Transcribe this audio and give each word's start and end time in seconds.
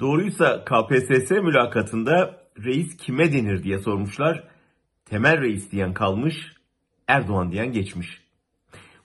Doğruysa 0.00 0.64
KPSS 0.64 1.30
mülakatında 1.30 2.40
reis 2.64 2.96
kime 2.96 3.32
denir 3.32 3.62
diye 3.62 3.78
sormuşlar. 3.78 4.48
Temel 5.04 5.40
reis 5.40 5.70
diyen 5.70 5.94
kalmış, 5.94 6.54
Erdoğan 7.08 7.52
diyen 7.52 7.72
geçmiş. 7.72 8.22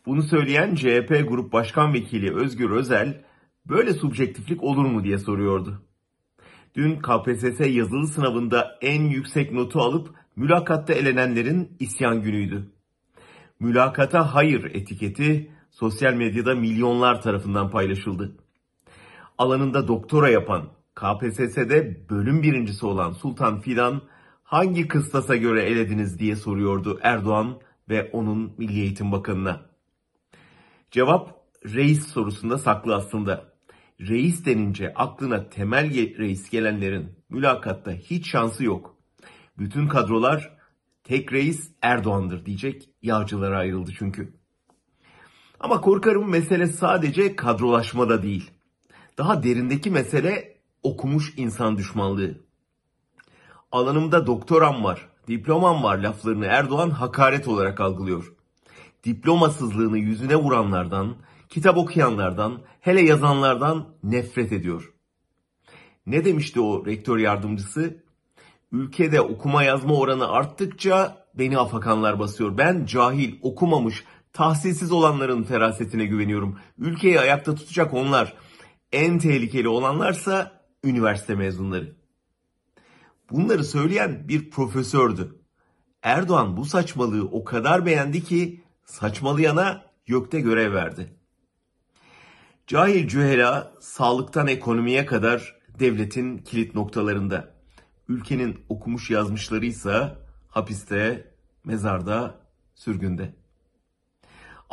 Bunu 0.05 0.23
söyleyen 0.23 0.75
CHP 0.75 1.09
Grup 1.29 1.53
Başkan 1.53 1.93
Vekili 1.93 2.35
Özgür 2.35 2.69
Özel, 2.69 3.23
böyle 3.65 3.93
subjektiflik 3.93 4.63
olur 4.63 4.85
mu 4.85 5.03
diye 5.03 5.17
soruyordu. 5.17 5.81
Dün 6.75 6.99
KPSS 6.99 7.59
yazılı 7.59 8.07
sınavında 8.07 8.77
en 8.81 9.01
yüksek 9.03 9.51
notu 9.51 9.79
alıp 9.79 10.09
mülakatta 10.35 10.93
elenenlerin 10.93 11.77
isyan 11.79 12.21
günüydü. 12.21 12.71
Mülakata 13.59 14.33
hayır 14.35 14.63
etiketi 14.63 15.51
sosyal 15.71 16.13
medyada 16.13 16.55
milyonlar 16.55 17.21
tarafından 17.21 17.69
paylaşıldı. 17.69 18.37
Alanında 19.37 19.87
doktora 19.87 20.29
yapan, 20.29 20.74
KPSS'de 20.95 22.09
bölüm 22.09 22.43
birincisi 22.43 22.85
olan 22.85 23.11
Sultan 23.11 23.59
Fidan 23.61 24.01
hangi 24.43 24.87
kıstasa 24.87 25.35
göre 25.35 25.63
elediniz 25.63 26.19
diye 26.19 26.35
soruyordu 26.35 26.99
Erdoğan 27.01 27.59
ve 27.89 28.09
onun 28.11 28.53
Milli 28.57 28.79
Eğitim 28.79 29.11
Bakanı'na. 29.11 29.61
Cevap 30.91 31.29
reis 31.65 32.07
sorusunda 32.07 32.57
saklı 32.57 32.95
aslında. 32.95 33.55
Reis 34.01 34.45
denince 34.45 34.93
aklına 34.93 35.49
temel 35.49 36.17
reis 36.17 36.49
gelenlerin 36.49 37.11
mülakatta 37.29 37.91
hiç 37.91 38.29
şansı 38.29 38.63
yok. 38.63 38.95
Bütün 39.57 39.87
kadrolar 39.87 40.57
tek 41.03 41.33
reis 41.33 41.71
Erdoğan'dır 41.81 42.45
diyecek 42.45 42.89
yağcılara 43.01 43.57
ayrıldı 43.57 43.91
çünkü. 43.99 44.33
Ama 45.59 45.81
korkarım 45.81 46.29
mesele 46.29 46.67
sadece 46.67 47.35
kadrolaşmada 47.35 48.23
değil. 48.23 48.51
Daha 49.17 49.43
derindeki 49.43 49.91
mesele 49.91 50.54
okumuş 50.85 51.33
insan 51.37 51.77
düşmanlığı. 51.77 52.37
Alanımda 53.71 54.27
doktoram 54.27 54.83
var, 54.83 55.09
diplomam 55.27 55.83
var 55.83 55.97
laflarını 55.97 56.45
Erdoğan 56.45 56.89
hakaret 56.89 57.47
olarak 57.47 57.79
algılıyor. 57.79 58.33
Diplomasızlığını 59.03 59.97
yüzüne 59.97 60.35
vuranlardan, 60.35 61.15
kitap 61.49 61.77
okuyanlardan, 61.77 62.61
hele 62.81 63.01
yazanlardan 63.01 63.87
nefret 64.03 64.51
ediyor. 64.51 64.93
Ne 66.05 66.25
demişti 66.25 66.59
o 66.59 66.85
rektör 66.85 67.17
yardımcısı? 67.17 68.03
Ülkede 68.71 69.21
okuma 69.21 69.63
yazma 69.63 69.93
oranı 69.95 70.27
arttıkça 70.27 71.25
beni 71.33 71.57
afakanlar 71.57 72.19
basıyor. 72.19 72.57
Ben 72.57 72.85
cahil, 72.85 73.35
okumamış, 73.41 74.03
tahsilsiz 74.33 74.91
olanların 74.91 75.43
ferasetine 75.43 76.05
güveniyorum. 76.05 76.59
Ülkeyi 76.77 77.19
ayakta 77.19 77.55
tutacak 77.55 77.93
onlar. 77.93 78.33
En 78.91 79.19
tehlikeli 79.19 79.67
olanlarsa 79.67 80.64
üniversite 80.85 81.35
mezunları. 81.35 81.95
Bunları 83.31 83.63
söyleyen 83.63 84.27
bir 84.27 84.49
profesördü. 84.49 85.35
Erdoğan 86.01 86.57
bu 86.57 86.65
saçmalığı 86.65 87.25
o 87.25 87.43
kadar 87.43 87.85
beğendi 87.85 88.23
ki 88.23 88.63
saçmalayana 88.85 89.85
gökte 90.05 90.39
görev 90.39 90.73
verdi. 90.73 91.15
Cahil 92.67 93.07
cühela 93.07 93.73
sağlıktan 93.79 94.47
ekonomiye 94.47 95.05
kadar 95.05 95.55
devletin 95.79 96.37
kilit 96.37 96.75
noktalarında. 96.75 97.55
Ülkenin 98.07 98.65
okumuş 98.69 99.09
yazmışlarıysa 99.09 100.19
hapiste, 100.47 101.31
mezarda, 101.63 102.39
sürgünde. 102.75 103.33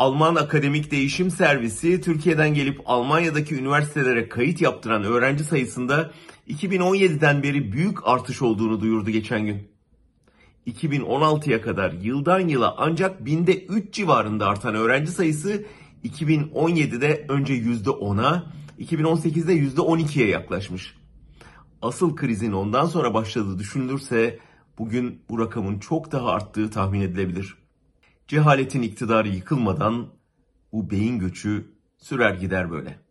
Alman 0.03 0.34
Akademik 0.34 0.91
Değişim 0.91 1.31
Servisi 1.31 2.00
Türkiye'den 2.00 2.55
gelip 2.55 2.81
Almanya'daki 2.86 3.55
üniversitelere 3.55 4.28
kayıt 4.28 4.61
yaptıran 4.61 5.05
öğrenci 5.05 5.45
sayısında 5.45 6.11
2017'den 6.48 7.42
beri 7.42 7.72
büyük 7.72 8.08
artış 8.08 8.42
olduğunu 8.42 8.80
duyurdu 8.80 9.11
geçen 9.11 9.47
gün. 9.47 9.69
2016'ya 10.67 11.62
kadar 11.62 11.92
yıldan 11.92 12.48
yıla 12.48 12.75
ancak 12.78 13.25
binde 13.25 13.64
3 13.64 13.95
civarında 13.95 14.46
artan 14.46 14.74
öğrenci 14.74 15.11
sayısı 15.11 15.64
2017'de 16.05 17.27
önce 17.29 17.55
%10'a, 17.55 18.46
2018'de 18.80 19.55
%12'ye 19.55 20.29
yaklaşmış. 20.29 20.95
Asıl 21.83 22.17
krizin 22.17 22.52
ondan 22.52 22.86
sonra 22.86 23.14
başladığı 23.14 23.58
düşünülürse 23.58 24.39
bugün 24.79 25.23
bu 25.30 25.39
rakamın 25.39 25.79
çok 25.79 26.12
daha 26.12 26.30
arttığı 26.30 26.70
tahmin 26.70 27.01
edilebilir. 27.01 27.61
Cehaletin 28.28 28.83
iktidarı 28.83 29.28
yıkılmadan 29.28 30.06
bu 30.72 30.90
beyin 30.90 31.18
göçü 31.18 31.72
sürer 31.98 32.34
gider 32.34 32.70
böyle. 32.70 33.02